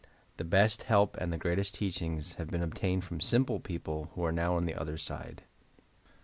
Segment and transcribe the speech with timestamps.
[0.37, 4.31] The best help and the greatest teachings have been obtained from simple people who are
[4.31, 5.43] now on the other side.